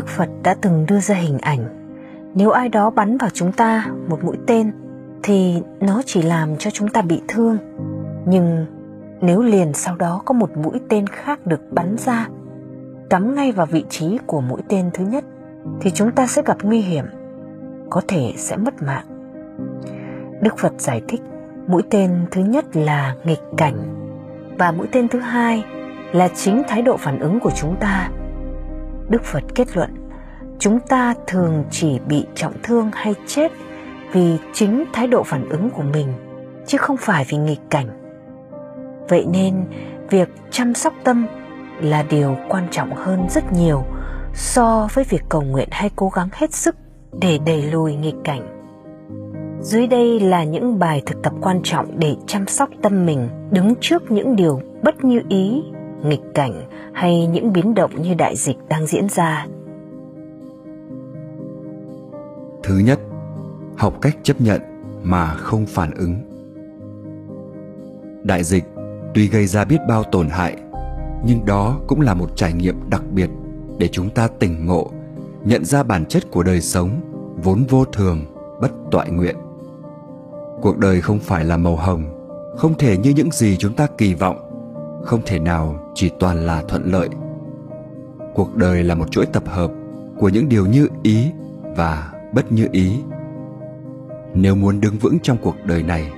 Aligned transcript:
Đức 0.00 0.08
Phật 0.08 0.28
đã 0.42 0.54
từng 0.60 0.86
đưa 0.88 1.00
ra 1.00 1.14
hình 1.14 1.38
ảnh. 1.38 1.58
Nếu 2.34 2.50
ai 2.50 2.68
đó 2.68 2.90
bắn 2.90 3.18
vào 3.18 3.30
chúng 3.30 3.52
ta 3.52 3.86
một 4.08 4.24
mũi 4.24 4.36
tên, 4.46 4.72
thì 5.22 5.62
nó 5.80 6.02
chỉ 6.06 6.22
làm 6.22 6.56
cho 6.56 6.70
chúng 6.70 6.88
ta 6.88 7.02
bị 7.02 7.22
thương. 7.28 7.58
Nhưng 8.26 8.66
nếu 9.20 9.42
liền 9.42 9.72
sau 9.74 9.96
đó 9.96 10.22
có 10.24 10.34
một 10.34 10.56
mũi 10.56 10.80
tên 10.88 11.06
khác 11.06 11.46
được 11.46 11.60
bắn 11.70 11.96
ra, 11.98 12.28
cắm 13.10 13.34
ngay 13.34 13.52
vào 13.52 13.66
vị 13.66 13.84
trí 13.88 14.18
của 14.26 14.40
mũi 14.40 14.60
tên 14.68 14.90
thứ 14.94 15.04
nhất, 15.04 15.24
thì 15.80 15.90
chúng 15.90 16.12
ta 16.12 16.26
sẽ 16.26 16.42
gặp 16.46 16.56
nguy 16.62 16.80
hiểm, 16.80 17.04
có 17.90 18.02
thể 18.08 18.32
sẽ 18.36 18.56
mất 18.56 18.82
mạng. 18.82 19.06
Đức 20.42 20.58
phật 20.58 20.72
giải 20.78 21.02
thích, 21.08 21.20
mũi 21.66 21.82
tên 21.90 22.10
thứ 22.30 22.40
nhất 22.40 22.76
là 22.76 23.14
nghịch 23.24 23.42
cảnh 23.56 23.76
và 24.58 24.72
mũi 24.72 24.86
tên 24.92 25.08
thứ 25.08 25.18
hai 25.18 25.64
là 26.12 26.28
chính 26.28 26.62
thái 26.68 26.82
độ 26.82 26.96
phản 26.96 27.18
ứng 27.18 27.40
của 27.40 27.50
chúng 27.50 27.76
ta 27.80 28.10
đức 29.10 29.24
phật 29.24 29.42
kết 29.54 29.76
luận, 29.76 29.90
chúng 30.58 30.80
ta 30.80 31.14
thường 31.26 31.64
chỉ 31.70 31.98
bị 32.08 32.26
trọng 32.34 32.54
thương 32.62 32.90
hay 32.92 33.14
chết 33.26 33.52
vì 34.12 34.36
chính 34.52 34.84
thái 34.92 35.06
độ 35.06 35.22
phản 35.22 35.48
ứng 35.48 35.70
của 35.70 35.82
mình, 35.82 36.08
chứ 36.66 36.78
không 36.78 36.96
phải 36.96 37.24
vì 37.28 37.38
nghịch 37.38 37.60
cảnh. 37.70 37.88
Vậy 39.08 39.26
nên, 39.32 39.64
việc 40.10 40.28
chăm 40.50 40.74
sóc 40.74 40.94
tâm 41.04 41.26
là 41.80 42.04
điều 42.10 42.36
quan 42.48 42.68
trọng 42.70 42.94
hơn 42.94 43.26
rất 43.30 43.52
nhiều 43.52 43.84
so 44.34 44.88
với 44.94 45.04
việc 45.04 45.22
cầu 45.28 45.42
nguyện 45.42 45.68
hay 45.70 45.90
cố 45.96 46.08
gắng 46.08 46.28
hết 46.32 46.54
sức 46.54 46.76
để 47.20 47.38
đẩy 47.46 47.62
lùi 47.62 47.94
nghịch 47.94 48.14
cảnh. 48.24 48.56
Dưới 49.60 49.86
đây 49.86 50.20
là 50.20 50.44
những 50.44 50.78
bài 50.78 51.02
thực 51.06 51.22
tập 51.22 51.32
quan 51.40 51.60
trọng 51.62 51.98
để 51.98 52.16
chăm 52.26 52.46
sóc 52.46 52.68
tâm 52.82 53.06
mình, 53.06 53.28
đứng 53.50 53.74
trước 53.80 54.10
những 54.10 54.36
điều 54.36 54.60
bất 54.82 55.04
như 55.04 55.20
ý 55.28 55.62
nghịch 56.04 56.22
cảnh 56.34 56.62
hay 56.92 57.26
những 57.26 57.52
biến 57.52 57.74
động 57.74 58.02
như 58.02 58.14
đại 58.14 58.36
dịch 58.36 58.56
đang 58.68 58.86
diễn 58.86 59.08
ra. 59.08 59.46
Thứ 62.62 62.78
nhất, 62.78 63.00
học 63.76 63.94
cách 64.02 64.16
chấp 64.22 64.40
nhận 64.40 64.60
mà 65.02 65.34
không 65.34 65.66
phản 65.66 65.90
ứng. 65.90 66.14
Đại 68.22 68.44
dịch 68.44 68.64
tuy 69.14 69.28
gây 69.28 69.46
ra 69.46 69.64
biết 69.64 69.78
bao 69.88 70.02
tổn 70.02 70.28
hại, 70.28 70.56
nhưng 71.24 71.46
đó 71.46 71.80
cũng 71.86 72.00
là 72.00 72.14
một 72.14 72.36
trải 72.36 72.52
nghiệm 72.52 72.90
đặc 72.90 73.02
biệt 73.12 73.30
để 73.78 73.88
chúng 73.88 74.10
ta 74.10 74.28
tỉnh 74.38 74.66
ngộ, 74.66 74.90
nhận 75.44 75.64
ra 75.64 75.82
bản 75.82 76.04
chất 76.06 76.30
của 76.30 76.42
đời 76.42 76.60
sống 76.60 76.90
vốn 77.42 77.64
vô 77.68 77.84
thường, 77.84 78.24
bất 78.60 78.70
toại 78.90 79.10
nguyện. 79.10 79.36
Cuộc 80.62 80.78
đời 80.78 81.00
không 81.00 81.18
phải 81.18 81.44
là 81.44 81.56
màu 81.56 81.76
hồng, 81.76 82.04
không 82.56 82.74
thể 82.78 82.96
như 82.96 83.10
những 83.10 83.30
gì 83.30 83.56
chúng 83.56 83.74
ta 83.74 83.86
kỳ 83.98 84.14
vọng 84.14 84.49
không 85.04 85.20
thể 85.26 85.38
nào 85.38 85.92
chỉ 85.94 86.10
toàn 86.18 86.46
là 86.46 86.62
thuận 86.68 86.92
lợi. 86.92 87.08
Cuộc 88.34 88.56
đời 88.56 88.84
là 88.84 88.94
một 88.94 89.10
chuỗi 89.10 89.26
tập 89.26 89.42
hợp 89.46 89.70
của 90.18 90.28
những 90.28 90.48
điều 90.48 90.66
như 90.66 90.88
ý 91.02 91.30
và 91.76 92.12
bất 92.32 92.52
như 92.52 92.68
ý. 92.72 93.00
Nếu 94.34 94.54
muốn 94.54 94.80
đứng 94.80 94.98
vững 94.98 95.18
trong 95.22 95.36
cuộc 95.42 95.56
đời 95.64 95.82
này, 95.82 96.12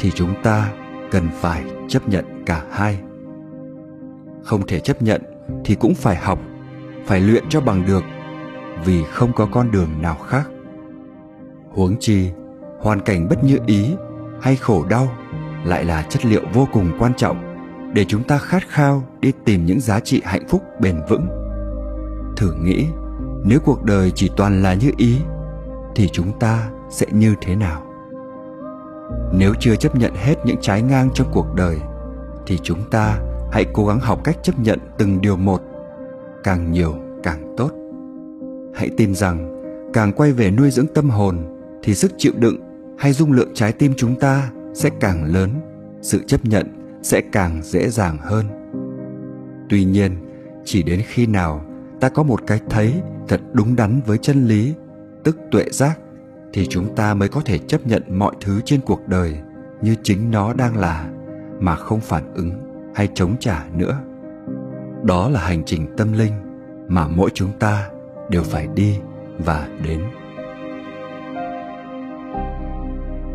thì 0.00 0.10
chúng 0.14 0.34
ta 0.42 0.72
cần 1.10 1.28
phải 1.34 1.64
chấp 1.88 2.08
nhận 2.08 2.24
cả 2.46 2.64
hai. 2.70 2.98
Không 4.42 4.66
thể 4.66 4.80
chấp 4.80 5.02
nhận 5.02 5.22
thì 5.64 5.74
cũng 5.74 5.94
phải 5.94 6.16
học, 6.16 6.38
phải 7.06 7.20
luyện 7.20 7.44
cho 7.48 7.60
bằng 7.60 7.86
được, 7.86 8.04
vì 8.84 9.04
không 9.04 9.32
có 9.32 9.48
con 9.52 9.70
đường 9.70 10.02
nào 10.02 10.16
khác. 10.26 10.50
Huống 11.70 11.96
chi, 12.00 12.30
hoàn 12.80 13.00
cảnh 13.00 13.28
bất 13.28 13.44
như 13.44 13.58
ý 13.66 13.94
hay 14.40 14.56
khổ 14.56 14.84
đau 14.90 15.08
lại 15.64 15.84
là 15.84 16.02
chất 16.02 16.24
liệu 16.26 16.42
vô 16.52 16.68
cùng 16.72 16.90
quan 16.98 17.14
trọng 17.14 17.47
để 17.94 18.04
chúng 18.08 18.22
ta 18.22 18.38
khát 18.38 18.68
khao 18.68 19.04
đi 19.20 19.32
tìm 19.44 19.66
những 19.66 19.80
giá 19.80 20.00
trị 20.00 20.22
hạnh 20.24 20.48
phúc 20.48 20.62
bền 20.80 20.96
vững. 21.08 21.26
Thử 22.36 22.52
nghĩ, 22.52 22.86
nếu 23.44 23.58
cuộc 23.64 23.84
đời 23.84 24.12
chỉ 24.14 24.30
toàn 24.36 24.62
là 24.62 24.74
như 24.74 24.90
ý, 24.96 25.18
thì 25.94 26.08
chúng 26.08 26.38
ta 26.38 26.70
sẽ 26.90 27.06
như 27.12 27.34
thế 27.40 27.56
nào? 27.56 27.82
Nếu 29.32 29.54
chưa 29.60 29.76
chấp 29.76 29.96
nhận 29.96 30.14
hết 30.14 30.34
những 30.44 30.56
trái 30.60 30.82
ngang 30.82 31.10
trong 31.14 31.28
cuộc 31.32 31.54
đời, 31.54 31.78
thì 32.46 32.58
chúng 32.62 32.90
ta 32.90 33.18
hãy 33.52 33.66
cố 33.72 33.86
gắng 33.86 34.00
học 34.00 34.24
cách 34.24 34.36
chấp 34.42 34.58
nhận 34.58 34.78
từng 34.98 35.20
điều 35.20 35.36
một, 35.36 35.62
càng 36.44 36.72
nhiều 36.72 36.94
càng 37.22 37.54
tốt. 37.56 37.70
Hãy 38.74 38.90
tin 38.96 39.14
rằng, 39.14 39.62
càng 39.92 40.12
quay 40.12 40.32
về 40.32 40.50
nuôi 40.50 40.70
dưỡng 40.70 40.86
tâm 40.94 41.10
hồn, 41.10 41.38
thì 41.82 41.94
sức 41.94 42.12
chịu 42.18 42.32
đựng 42.36 42.56
hay 42.98 43.12
dung 43.12 43.32
lượng 43.32 43.50
trái 43.54 43.72
tim 43.72 43.92
chúng 43.96 44.16
ta 44.16 44.50
sẽ 44.74 44.90
càng 45.00 45.24
lớn. 45.24 45.50
Sự 46.02 46.20
chấp 46.26 46.44
nhận 46.44 46.77
sẽ 47.02 47.20
càng 47.32 47.62
dễ 47.62 47.88
dàng 47.88 48.16
hơn. 48.20 48.46
Tuy 49.68 49.84
nhiên, 49.84 50.12
chỉ 50.64 50.82
đến 50.82 51.02
khi 51.06 51.26
nào 51.26 51.64
ta 52.00 52.08
có 52.08 52.22
một 52.22 52.40
cái 52.46 52.60
thấy 52.70 52.94
thật 53.28 53.40
đúng 53.52 53.76
đắn 53.76 54.00
với 54.06 54.18
chân 54.18 54.46
lý, 54.46 54.74
tức 55.24 55.38
tuệ 55.50 55.64
giác, 55.70 55.98
thì 56.52 56.66
chúng 56.66 56.94
ta 56.96 57.14
mới 57.14 57.28
có 57.28 57.40
thể 57.44 57.58
chấp 57.58 57.86
nhận 57.86 58.02
mọi 58.18 58.34
thứ 58.40 58.60
trên 58.64 58.80
cuộc 58.80 59.08
đời 59.08 59.38
như 59.82 59.94
chính 60.02 60.30
nó 60.30 60.52
đang 60.52 60.76
là, 60.76 61.10
mà 61.60 61.76
không 61.76 62.00
phản 62.00 62.34
ứng 62.34 62.50
hay 62.94 63.08
chống 63.14 63.36
trả 63.40 63.64
nữa. 63.74 63.98
Đó 65.02 65.28
là 65.28 65.40
hành 65.40 65.62
trình 65.64 65.86
tâm 65.96 66.12
linh 66.12 66.32
mà 66.88 67.08
mỗi 67.08 67.30
chúng 67.34 67.50
ta 67.58 67.88
đều 68.30 68.42
phải 68.42 68.68
đi 68.74 68.98
và 69.38 69.68
đến. 69.84 70.00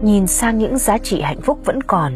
Nhìn 0.02 0.28
sang 0.28 0.58
những 0.58 0.78
giá 0.78 0.98
trị 0.98 1.22
hạnh 1.22 1.42
phúc 1.42 1.60
vẫn 1.66 1.84
còn 1.84 2.14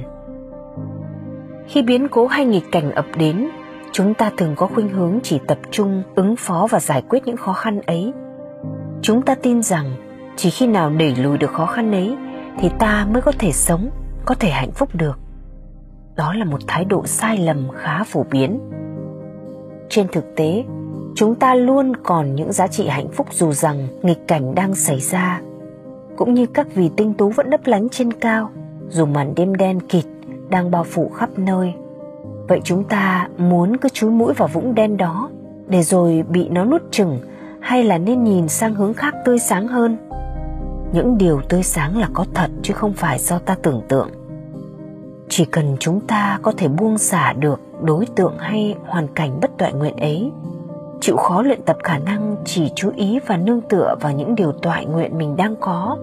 khi 1.68 1.82
biến 1.82 2.08
cố 2.08 2.28
hay 2.28 2.46
nghịch 2.46 2.72
cảnh 2.72 2.92
ập 2.92 3.06
đến, 3.18 3.50
chúng 3.92 4.14
ta 4.14 4.32
thường 4.38 4.54
có 4.56 4.68
khuynh 4.68 4.90
hướng 4.90 5.20
chỉ 5.24 5.40
tập 5.48 5.58
trung, 5.72 6.04
ứng 6.16 6.36
phó 6.36 6.68
và 6.70 6.80
giải 6.80 7.04
quyết 7.10 7.26
những 7.26 7.38
khó 7.38 7.54
khăn 7.54 7.82
ấy. 7.82 8.14
Chúng 9.02 9.22
ta 9.22 9.36
tin 9.36 9.64
rằng, 9.64 9.86
chỉ 10.36 10.50
khi 10.50 10.68
nào 10.68 10.90
đẩy 10.90 11.16
lùi 11.16 11.38
được 11.38 11.52
khó 11.52 11.66
khăn 11.66 11.92
ấy, 11.92 12.16
thì 12.60 12.70
ta 12.80 13.08
mới 13.12 13.22
có 13.22 13.32
thể 13.40 13.52
sống, 13.52 13.90
có 14.26 14.36
thể 14.36 14.50
hạnh 14.50 14.72
phúc 14.72 14.90
được. 14.94 15.20
Đó 16.16 16.34
là 16.34 16.46
một 16.46 16.62
thái 16.68 16.86
độ 16.86 17.06
sai 17.06 17.38
lầm 17.38 17.68
khá 17.76 18.04
phổ 18.04 18.26
biến. 18.32 18.60
Trên 19.90 20.08
thực 20.08 20.36
tế, 20.36 20.64
chúng 21.16 21.36
ta 21.36 21.56
luôn 21.56 21.96
còn 22.04 22.36
những 22.36 22.52
giá 22.52 22.68
trị 22.68 22.88
hạnh 22.88 23.08
phúc 23.14 23.28
dù 23.32 23.52
rằng 23.52 23.88
nghịch 24.02 24.28
cảnh 24.28 24.56
đang 24.56 24.76
xảy 24.76 25.00
ra, 25.00 25.42
cũng 26.18 26.34
như 26.34 26.46
các 26.46 26.68
vì 26.76 26.90
tinh 26.98 27.14
tú 27.14 27.30
vẫn 27.30 27.48
lấp 27.50 27.62
lánh 27.66 27.90
trên 27.90 28.14
cao, 28.14 28.50
dù 28.90 29.06
màn 29.06 29.34
đêm 29.36 29.56
đen 29.56 29.80
kịt 29.80 30.06
đang 30.50 30.72
bao 30.72 30.84
phủ 30.84 31.10
khắp 31.10 31.30
nơi. 31.38 31.74
Vậy 32.48 32.62
chúng 32.64 32.84
ta 32.84 33.30
muốn 33.38 33.78
cứ 33.78 33.90
chúi 33.90 34.12
mũi 34.12 34.34
vào 34.34 34.48
vũng 34.48 34.76
đen 34.76 34.98
đó 34.98 35.30
để 35.68 35.84
rồi 35.84 36.24
bị 36.30 36.50
nó 36.50 36.66
nuốt 36.66 36.82
chừng 36.92 37.20
hay 37.60 37.84
là 37.84 37.98
nên 37.98 38.24
nhìn 38.24 38.48
sang 38.48 38.76
hướng 38.76 38.94
khác 38.94 39.16
tươi 39.26 39.40
sáng 39.40 39.68
hơn? 39.68 39.98
Những 40.94 41.18
điều 41.18 41.42
tươi 41.50 41.64
sáng 41.64 41.98
là 41.98 42.10
có 42.14 42.26
thật 42.34 42.52
chứ 42.62 42.74
không 42.74 42.94
phải 42.94 43.20
do 43.20 43.40
ta 43.40 43.56
tưởng 43.62 43.82
tượng. 43.88 44.10
Chỉ 45.30 45.46
cần 45.46 45.78
chúng 45.80 46.00
ta 46.00 46.40
có 46.42 46.52
thể 46.58 46.68
buông 46.68 46.98
xả 46.98 47.34
được 47.34 47.60
đối 47.82 48.06
tượng 48.06 48.34
hay 48.38 48.76
hoàn 48.86 49.08
cảnh 49.08 49.40
bất 49.42 49.58
toại 49.58 49.74
nguyện 49.74 49.96
ấy, 49.98 50.32
chịu 51.02 51.18
khó 51.18 51.42
luyện 51.42 51.62
tập 51.62 51.78
khả 51.84 51.98
năng 51.98 52.36
chỉ 52.46 52.72
chú 52.76 52.92
ý 52.96 53.20
và 53.28 53.38
nương 53.38 53.62
tựa 53.62 53.96
vào 54.02 54.12
những 54.12 54.36
điều 54.36 54.52
toại 54.52 54.86
nguyện 54.86 55.18
mình 55.18 55.36
đang 55.36 55.56
có, 55.56 55.98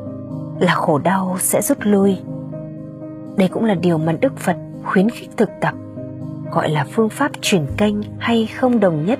là 0.58 0.74
khổ 0.74 0.98
đau 0.98 1.36
sẽ 1.40 1.62
rút 1.62 1.78
lui 1.80 2.18
đây 3.36 3.48
cũng 3.48 3.64
là 3.64 3.74
điều 3.74 3.98
mà 3.98 4.12
đức 4.12 4.36
phật 4.36 4.56
khuyến 4.84 5.10
khích 5.10 5.30
thực 5.36 5.50
tập, 5.60 5.74
gọi 6.52 6.70
là 6.70 6.86
phương 6.92 7.08
pháp 7.08 7.32
truyền 7.40 7.66
kênh 7.76 7.94
hay 8.18 8.46
không 8.46 8.80
đồng 8.80 9.04
nhất. 9.06 9.18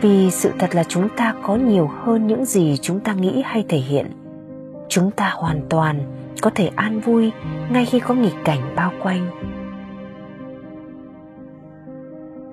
Vì 0.00 0.30
sự 0.30 0.50
thật 0.58 0.74
là 0.74 0.84
chúng 0.84 1.08
ta 1.16 1.34
có 1.42 1.56
nhiều 1.56 1.90
hơn 2.04 2.26
những 2.26 2.44
gì 2.44 2.76
chúng 2.76 3.00
ta 3.00 3.12
nghĩ 3.12 3.42
hay 3.44 3.64
thể 3.68 3.78
hiện. 3.78 4.06
Chúng 4.88 5.10
ta 5.10 5.30
hoàn 5.34 5.60
toàn 5.68 6.00
có 6.42 6.50
thể 6.54 6.70
an 6.76 7.00
vui 7.00 7.32
ngay 7.70 7.86
khi 7.86 8.00
có 8.00 8.14
nghịch 8.14 8.44
cảnh 8.44 8.60
bao 8.76 8.92
quanh. 9.02 9.26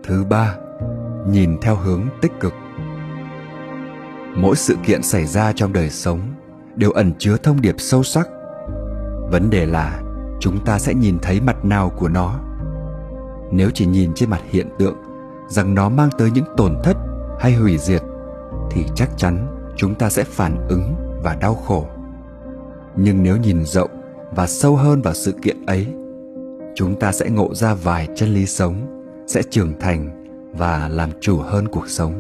Thứ 0.03 0.23
ba, 0.29 0.55
nhìn 1.27 1.57
theo 1.61 1.75
hướng 1.75 2.01
tích 2.21 2.31
cực. 2.39 2.53
Mỗi 4.35 4.55
sự 4.55 4.75
kiện 4.85 5.03
xảy 5.03 5.25
ra 5.25 5.53
trong 5.53 5.73
đời 5.73 5.89
sống 5.89 6.19
đều 6.75 6.91
ẩn 6.91 7.13
chứa 7.19 7.37
thông 7.37 7.61
điệp 7.61 7.75
sâu 7.77 8.03
sắc. 8.03 8.27
Vấn 9.31 9.49
đề 9.49 9.65
là 9.65 10.02
chúng 10.43 10.65
ta 10.65 10.79
sẽ 10.79 10.93
nhìn 10.93 11.17
thấy 11.21 11.41
mặt 11.41 11.65
nào 11.65 11.89
của 11.89 12.09
nó. 12.09 12.39
Nếu 13.51 13.69
chỉ 13.73 13.85
nhìn 13.85 14.11
trên 14.15 14.29
mặt 14.29 14.41
hiện 14.49 14.67
tượng 14.79 14.95
rằng 15.47 15.75
nó 15.75 15.89
mang 15.89 16.09
tới 16.17 16.31
những 16.31 16.45
tổn 16.57 16.75
thất 16.83 16.97
hay 17.39 17.53
hủy 17.53 17.77
diệt, 17.77 18.01
thì 18.71 18.85
chắc 18.95 19.09
chắn 19.17 19.47
chúng 19.75 19.95
ta 19.95 20.09
sẽ 20.09 20.23
phản 20.23 20.67
ứng 20.67 20.95
và 21.23 21.35
đau 21.35 21.55
khổ. 21.55 21.85
Nhưng 22.95 23.23
nếu 23.23 23.37
nhìn 23.37 23.65
rộng 23.65 23.89
và 24.35 24.47
sâu 24.47 24.75
hơn 24.75 25.01
vào 25.01 25.13
sự 25.13 25.31
kiện 25.31 25.65
ấy, 25.65 25.87
chúng 26.75 26.99
ta 26.99 27.11
sẽ 27.11 27.29
ngộ 27.29 27.55
ra 27.55 27.73
vài 27.73 28.07
chân 28.15 28.33
lý 28.33 28.45
sống, 28.45 29.03
sẽ 29.27 29.43
trưởng 29.49 29.79
thành 29.79 30.25
và 30.57 30.89
làm 30.89 31.09
chủ 31.21 31.37
hơn 31.37 31.67
cuộc 31.67 31.89
sống. 31.89 32.13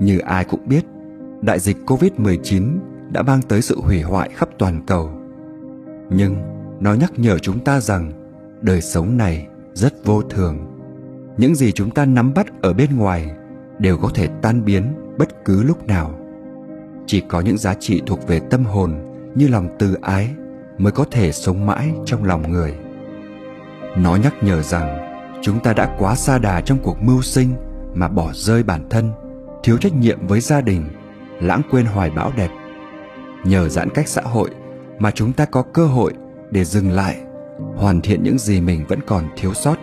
Như 0.00 0.18
ai 0.18 0.44
cũng 0.44 0.68
biết, 0.68 0.84
đại 1.40 1.60
dịch 1.60 1.76
covid-19 1.86 2.78
đã 3.12 3.22
mang 3.22 3.42
tới 3.42 3.62
sự 3.62 3.80
hủy 3.80 4.02
hoại 4.02 4.30
khắp 4.34 4.48
toàn 4.58 4.86
cầu 4.86 5.21
nhưng 6.14 6.36
nó 6.80 6.94
nhắc 6.94 7.12
nhở 7.16 7.38
chúng 7.38 7.60
ta 7.60 7.80
rằng 7.80 8.12
đời 8.60 8.80
sống 8.80 9.16
này 9.16 9.46
rất 9.74 10.04
vô 10.04 10.22
thường. 10.22 10.58
Những 11.36 11.54
gì 11.54 11.72
chúng 11.72 11.90
ta 11.90 12.04
nắm 12.04 12.34
bắt 12.34 12.46
ở 12.62 12.72
bên 12.72 12.96
ngoài 12.96 13.30
đều 13.78 13.98
có 13.98 14.10
thể 14.14 14.28
tan 14.42 14.64
biến 14.64 14.94
bất 15.18 15.44
cứ 15.44 15.62
lúc 15.62 15.86
nào. 15.86 16.18
Chỉ 17.06 17.22
có 17.28 17.40
những 17.40 17.58
giá 17.58 17.74
trị 17.74 18.02
thuộc 18.06 18.28
về 18.28 18.40
tâm 18.50 18.64
hồn 18.64 18.94
như 19.34 19.48
lòng 19.48 19.68
từ 19.78 19.94
ái 20.02 20.30
mới 20.78 20.92
có 20.92 21.04
thể 21.10 21.32
sống 21.32 21.66
mãi 21.66 21.92
trong 22.04 22.24
lòng 22.24 22.52
người. 22.52 22.74
Nó 23.96 24.16
nhắc 24.16 24.34
nhở 24.42 24.62
rằng 24.62 24.98
chúng 25.42 25.60
ta 25.60 25.72
đã 25.72 25.96
quá 25.98 26.14
xa 26.14 26.38
đà 26.38 26.60
trong 26.60 26.78
cuộc 26.82 27.02
mưu 27.02 27.22
sinh 27.22 27.54
mà 27.94 28.08
bỏ 28.08 28.30
rơi 28.34 28.62
bản 28.62 28.86
thân, 28.90 29.10
thiếu 29.62 29.78
trách 29.78 29.94
nhiệm 29.94 30.26
với 30.26 30.40
gia 30.40 30.60
đình, 30.60 30.84
lãng 31.40 31.62
quên 31.70 31.86
hoài 31.86 32.10
bão 32.10 32.32
đẹp. 32.36 32.50
Nhờ 33.44 33.68
giãn 33.68 33.88
cách 33.90 34.08
xã 34.08 34.22
hội 34.22 34.50
mà 35.02 35.10
chúng 35.10 35.32
ta 35.32 35.44
có 35.44 35.62
cơ 35.62 35.86
hội 35.86 36.12
để 36.50 36.64
dừng 36.64 36.90
lại, 36.90 37.16
hoàn 37.76 38.00
thiện 38.00 38.22
những 38.22 38.38
gì 38.38 38.60
mình 38.60 38.84
vẫn 38.88 39.00
còn 39.06 39.24
thiếu 39.36 39.54
sót. 39.54 39.76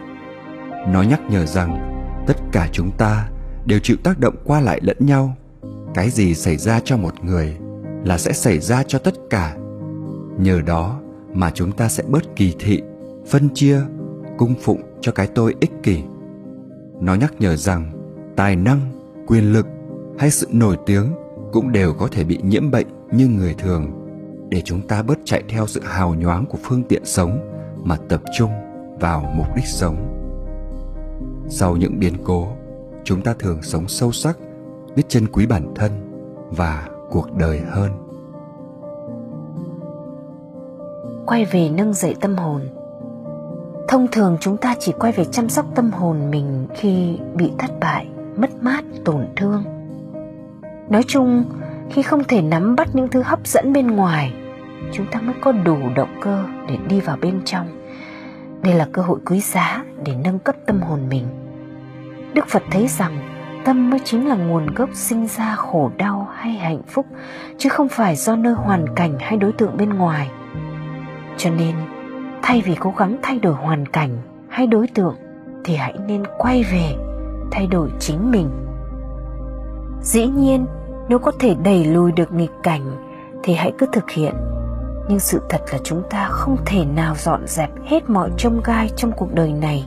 Nó 0.88 1.02
nhắc 1.02 1.22
nhở 1.30 1.46
rằng 1.46 2.02
tất 2.28 2.38
cả 2.52 2.70
chúng 2.72 2.92
ta 2.98 3.30
đều 3.66 3.80
chịu 3.80 3.98
tác 4.04 4.20
động 4.20 4.36
qua 4.46 4.60
lại 4.62 4.80
lẫn 4.84 4.98
nhau. 5.00 5.36
Cái 5.94 6.10
gì 6.10 6.36
xảy 6.36 6.58
ra 6.58 6.80
cho 6.80 6.98
một 6.98 7.24
người 7.24 7.58
là 8.04 8.18
sẽ 8.18 8.34
xảy 8.34 8.60
ra 8.60 8.84
cho 8.84 9.00
tất 9.00 9.14
cả. 9.30 9.56
Nhờ 10.38 10.62
đó 10.62 11.00
mà 11.34 11.52
chúng 11.54 11.72
ta 11.72 11.90
sẽ 11.90 12.04
bớt 12.08 12.36
kỳ 12.36 12.56
thị, 12.60 12.82
phân 13.30 13.50
chia, 13.54 13.80
cung 14.38 14.56
phụng 14.62 14.82
cho 15.02 15.12
cái 15.12 15.28
tôi 15.28 15.56
ích 15.60 15.72
kỷ. 15.84 16.02
Nó 17.02 17.16
nhắc 17.16 17.34
nhở 17.40 17.56
rằng 17.56 17.92
tài 18.36 18.56
năng, 18.56 18.80
quyền 19.28 19.54
lực 19.54 19.68
hay 20.20 20.32
sự 20.32 20.48
nổi 20.52 20.78
tiếng 20.86 21.14
cũng 21.52 21.72
đều 21.72 21.94
có 21.94 22.08
thể 22.12 22.24
bị 22.24 22.40
nhiễm 22.44 22.72
bệnh 22.72 22.88
như 23.12 23.28
người 23.28 23.54
thường 23.54 23.99
để 24.50 24.62
chúng 24.66 24.82
ta 24.82 25.02
bớt 25.02 25.20
chạy 25.26 25.44
theo 25.50 25.68
sự 25.68 25.82
hào 25.84 26.16
nhoáng 26.16 26.46
của 26.46 26.58
phương 26.64 26.84
tiện 26.84 27.06
sống 27.06 27.40
mà 27.84 27.98
tập 28.10 28.22
trung 28.38 28.52
vào 29.00 29.34
mục 29.36 29.48
đích 29.56 29.66
sống. 29.66 29.96
Sau 31.50 31.76
những 31.76 32.00
biến 32.00 32.14
cố, 32.24 32.48
chúng 33.04 33.22
ta 33.22 33.34
thường 33.40 33.62
sống 33.62 33.88
sâu 33.88 34.12
sắc, 34.12 34.38
biết 34.96 35.04
trân 35.10 35.28
quý 35.28 35.46
bản 35.46 35.74
thân 35.76 35.92
và 36.50 36.88
cuộc 37.10 37.36
đời 37.38 37.62
hơn. 37.70 37.92
Quay 41.26 41.46
về 41.46 41.70
nâng 41.70 41.94
dậy 41.94 42.16
tâm 42.22 42.36
hồn. 42.36 42.62
Thông 43.88 44.08
thường 44.12 44.38
chúng 44.40 44.58
ta 44.58 44.76
chỉ 44.80 44.94
quay 45.00 45.12
về 45.12 45.26
chăm 45.26 45.50
sóc 45.50 45.66
tâm 45.76 45.92
hồn 45.92 46.32
mình 46.32 46.68
khi 46.76 47.20
bị 47.36 47.52
thất 47.58 47.72
bại, 47.80 48.08
mất 48.38 48.50
mát, 48.62 48.84
tổn 49.06 49.28
thương. 49.36 49.64
Nói 50.90 51.04
chung 51.08 51.46
khi 51.90 52.02
không 52.02 52.24
thể 52.24 52.42
nắm 52.42 52.76
bắt 52.76 52.88
những 52.94 53.08
thứ 53.08 53.22
hấp 53.22 53.48
dẫn 53.48 53.74
bên 53.74 53.88
ngoài, 53.88 54.34
chúng 54.92 55.06
ta 55.12 55.22
mới 55.22 55.36
có 55.42 55.52
đủ 55.52 55.78
động 55.96 56.20
cơ 56.22 56.44
để 56.68 56.78
đi 56.90 57.00
vào 57.00 57.18
bên 57.22 57.42
trong. 57.46 57.68
Đây 58.62 58.74
là 58.74 58.88
cơ 58.92 59.02
hội 59.02 59.20
quý 59.26 59.40
giá 59.40 59.84
để 60.06 60.14
nâng 60.24 60.40
cấp 60.40 60.56
tâm 60.66 60.82
hồn 60.82 61.00
mình. 61.10 61.26
Đức 62.34 62.48
phật 62.48 62.64
thấy 62.72 62.88
rằng 62.88 63.18
tâm 63.66 63.90
mới 63.90 64.00
chính 64.00 64.28
là 64.28 64.36
nguồn 64.36 64.74
gốc 64.74 64.90
sinh 64.94 65.28
ra 65.28 65.56
khổ 65.56 65.92
đau 65.98 66.28
hay 66.34 66.54
hạnh 66.54 66.82
phúc, 66.88 67.06
chứ 67.58 67.70
không 67.70 67.90
phải 67.90 68.16
do 68.16 68.36
nơi 68.36 68.54
hoàn 68.54 68.96
cảnh 68.96 69.18
hay 69.20 69.38
đối 69.38 69.52
tượng 69.52 69.78
bên 69.78 69.90
ngoài. 69.90 70.30
Cho 71.38 71.50
nên, 71.50 71.76
thay 72.42 72.62
vì 72.66 72.76
cố 72.80 72.94
gắng 72.98 73.18
thay 73.22 73.40
đổi 73.40 73.54
hoàn 73.54 73.86
cảnh 73.86 74.18
hay 74.50 74.68
đối 74.68 74.88
tượng, 74.88 75.16
thì 75.64 75.76
hãy 75.76 75.94
nên 76.08 76.24
quay 76.38 76.64
về, 76.64 76.96
thay 77.52 77.68
đổi 77.68 77.90
chính 78.00 78.32
mình. 78.32 78.50
Dĩ 80.02 80.28
nhiên 80.28 80.66
nếu 81.10 81.20
có 81.20 81.32
thể 81.40 81.56
đẩy 81.64 81.86
lùi 81.86 82.12
được 82.12 82.34
nghịch 82.34 82.52
cảnh, 82.64 82.82
thì 83.44 83.54
hãy 83.54 83.74
cứ 83.78 83.86
thực 83.92 84.10
hiện. 84.12 84.34
Nhưng 85.10 85.20
sự 85.20 85.42
thật 85.50 85.62
là 85.72 85.80
chúng 85.84 86.04
ta 86.10 86.28
không 86.32 86.58
thể 86.66 86.86
nào 86.86 87.16
dọn 87.18 87.48
dẹp 87.48 87.70
hết 87.86 88.10
mọi 88.10 88.32
trông 88.38 88.62
gai 88.64 88.90
trong 88.96 89.12
cuộc 89.12 89.34
đời 89.34 89.54
này. 89.54 89.86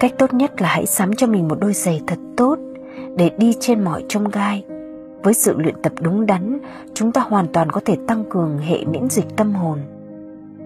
Cách 0.00 0.12
tốt 0.18 0.34
nhất 0.34 0.62
là 0.62 0.68
hãy 0.68 0.86
sắm 0.86 1.14
cho 1.14 1.26
mình 1.26 1.48
một 1.48 1.60
đôi 1.60 1.72
giày 1.72 2.00
thật 2.06 2.18
tốt 2.36 2.58
để 3.16 3.30
đi 3.38 3.54
trên 3.60 3.84
mọi 3.84 4.04
trông 4.08 4.28
gai. 4.28 4.64
Với 5.22 5.34
sự 5.34 5.54
luyện 5.58 5.82
tập 5.82 5.92
đúng 6.00 6.26
đắn, 6.26 6.58
chúng 6.94 7.12
ta 7.12 7.20
hoàn 7.20 7.46
toàn 7.52 7.70
có 7.70 7.80
thể 7.84 7.96
tăng 8.06 8.24
cường 8.30 8.58
hệ 8.58 8.84
miễn 8.84 9.08
dịch 9.08 9.36
tâm 9.36 9.54
hồn. 9.54 9.78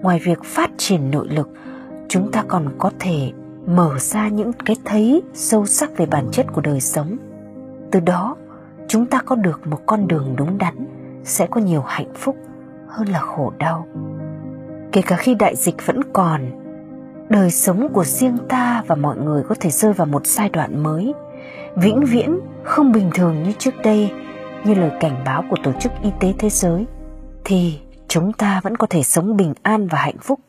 Ngoài 0.03 0.21
việc 0.25 0.45
phát 0.45 0.71
triển 0.77 1.11
nội 1.11 1.29
lực, 1.29 1.49
chúng 2.09 2.33
ta 2.33 2.45
còn 2.49 2.69
có 2.79 2.91
thể 2.99 3.33
mở 3.67 3.99
ra 3.99 4.29
những 4.29 4.53
cái 4.65 4.77
thấy 4.85 5.23
sâu 5.35 5.67
sắc 5.67 5.97
về 5.97 6.07
bản 6.07 6.29
chất 6.33 6.47
của 6.53 6.61
đời 6.61 6.81
sống. 6.81 7.17
Từ 7.91 8.01
đó 8.01 8.37
chúng 8.89 9.07
ta 9.07 9.23
có 9.27 9.37
được 9.37 9.67
một 9.67 9.81
con 9.87 10.09
đường 10.09 10.35
đúng 10.37 10.59
đắn, 10.59 10.87
sẽ 11.25 11.47
có 11.51 11.61
nhiều 11.61 11.83
hạnh 11.87 12.13
phúc 12.15 12.37
hơn 12.89 13.09
là 13.09 13.21
khổ 13.21 13.53
đau. 13.59 13.87
Kể 14.93 15.03
cả 15.03 15.17
khi 15.17 15.35
đại 15.35 15.57
dịch 15.57 15.87
vẫn 15.87 16.01
còn, 16.13 16.43
đời 17.29 17.51
sống 17.51 17.89
của 17.93 18.05
riêng 18.05 18.39
ta 18.49 18.83
và 18.87 18.95
mọi 18.95 19.17
người 19.17 19.43
có 19.49 19.55
thể 19.61 19.71
rơi 19.71 19.93
vào 19.93 20.07
một 20.07 20.27
giai 20.27 20.49
đoạn 20.49 20.83
mới, 20.83 21.13
vĩnh 21.77 22.05
viễn 22.05 22.41
không 22.65 22.93
bình 22.93 23.11
thường 23.15 23.43
như 23.43 23.53
trước 23.59 23.75
đây, 23.85 24.13
như 24.65 24.75
lời 24.75 24.91
cảnh 25.01 25.23
báo 25.25 25.45
của 25.51 25.57
tổ 25.63 25.73
chức 25.81 25.93
y 26.03 26.11
tế 26.21 26.35
thế 26.39 26.51
giới, 26.51 26.87
thì 27.45 27.81
chúng 28.09 28.33
ta 28.33 28.61
vẫn 28.65 28.77
có 28.77 28.87
thể 28.91 29.03
sống 29.03 29.37
bình 29.37 29.55
an 29.63 29.87
và 29.87 29.99
hạnh 29.99 30.19
phúc. 30.21 30.41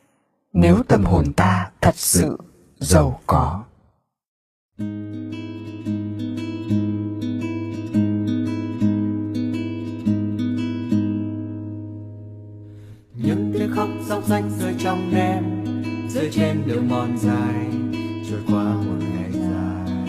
Nếu 0.54 0.76
tâm 0.88 1.04
hồn 1.04 1.34
ta 1.34 1.70
thật 1.82 1.96
sự 1.96 2.38
giàu 2.80 3.20
có. 3.28 3.64
thank 4.80 5.34
you 5.34 5.59
khóc 13.80 13.90
dốc 14.08 14.28
rách 14.28 14.44
rơi 14.60 14.74
trong 14.80 15.12
đêm 15.12 15.44
rơi 16.10 16.30
trên 16.32 16.64
đường 16.66 16.90
mòn 16.90 17.18
dài, 17.18 17.66
trôi 18.30 18.40
qua 18.48 18.64
một 18.64 18.98
ngày 19.00 19.32
dài. 19.32 20.06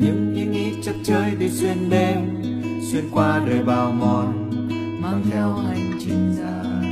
Những 0.00 0.34
ý 0.36 0.44
nghĩ 0.44 0.72
chập 0.82 0.94
chơi 1.04 1.30
đi 1.38 1.48
xuyên 1.48 1.90
đêm, 1.90 2.42
xuyên 2.82 3.04
qua 3.12 3.42
đời 3.46 3.62
bao 3.62 3.92
mòn, 3.92 4.50
mang 5.02 5.22
theo 5.30 5.52
hành 5.52 5.92
trình 6.00 6.34
dài. 6.38 6.86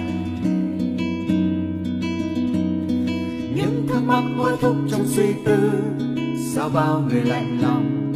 Những 3.56 3.86
thắc 3.88 4.02
mắc 4.02 4.22
hối 4.36 4.56
thúc 4.60 4.76
trong 4.90 5.06
suy 5.06 5.32
tư, 5.44 5.70
sao 6.54 6.68
bao 6.68 7.00
người 7.00 7.22
lạnh 7.22 7.58
lòng, 7.62 8.12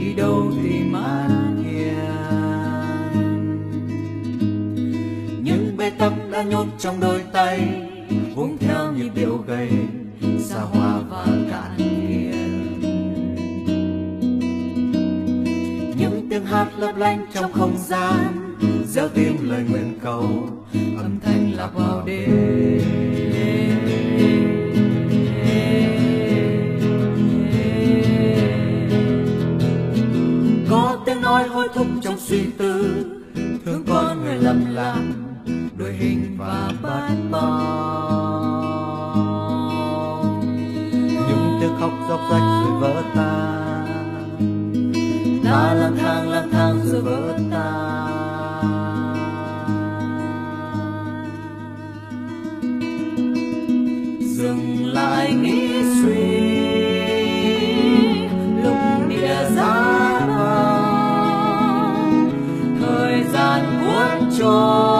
đi 0.00 0.14
đâu 0.14 0.52
tìm 0.62 0.92
an 0.92 1.35
đã 6.36 6.42
nhốt 6.42 6.66
trong 6.78 7.00
đôi 7.00 7.22
tay, 7.32 7.60
uống 8.36 8.58
theo 8.58 8.92
nhịp 8.92 9.10
điệu 9.14 9.44
gầy, 9.46 9.70
xa 10.40 10.60
hoa 10.60 11.00
và 11.10 11.26
cạn 11.50 11.74
kiệt. 11.78 12.34
Những 15.98 16.26
tiếng 16.30 16.44
hát 16.44 16.68
lấp 16.78 16.96
lánh 16.96 17.26
trong 17.34 17.52
không 17.52 17.76
gian, 17.78 18.56
gieo 18.86 19.08
tim 19.08 19.50
lời 19.50 19.64
nguyện 19.70 19.98
cầu, 20.02 20.28
âm 20.98 21.20
thanh 21.22 21.52
lạc 21.56 21.70
vào 21.74 22.02
đêm. 22.06 22.80
Có 30.70 30.98
tiếng 31.06 31.20
nói 31.20 31.48
hối 31.48 31.68
thúc 31.74 31.86
trong 32.02 32.18
suy 32.18 32.44
tư, 32.58 33.04
thương 33.64 33.84
con 33.88 34.05
lầm 34.40 34.74
lạc 34.74 35.02
đội 35.78 35.92
hình 35.92 36.36
và 36.38 36.70
bát 36.82 37.08
bóng 37.30 37.60
những 41.28 41.58
tiếng 41.60 41.76
khóc 41.80 41.90
róc 42.08 42.20
rách 42.30 42.62
rồi 42.64 42.80
vỡ 42.80 43.02
ta 43.14 43.56
ta 45.44 45.74
lang 45.74 45.96
thang 45.96 46.30
lang 46.30 46.50
thang 46.50 46.80
rồi 46.84 47.02
vỡ 47.02 47.38
ta 47.50 47.92
dừng 54.20 54.86
lại 54.86 55.34
nghĩ 55.34 55.65
说。 64.36 64.95